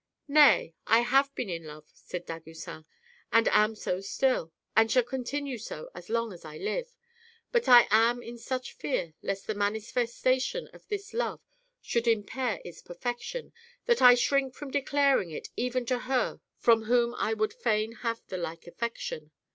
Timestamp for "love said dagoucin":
1.65-2.85